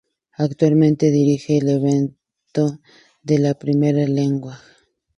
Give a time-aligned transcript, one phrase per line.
[0.37, 2.81] Actualmente dirige al Everton
[3.21, 4.49] de la Premier League.